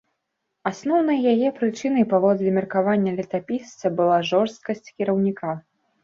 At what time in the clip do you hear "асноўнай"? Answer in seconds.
0.69-1.17